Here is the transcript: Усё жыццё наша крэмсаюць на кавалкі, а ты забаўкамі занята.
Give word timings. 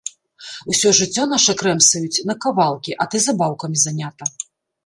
Усё 0.73 0.93
жыццё 0.99 1.23
наша 1.33 1.55
крэмсаюць 1.61 2.23
на 2.31 2.37
кавалкі, 2.47 2.97
а 3.01 3.11
ты 3.13 3.17
забаўкамі 3.27 3.77
занята. 3.87 4.33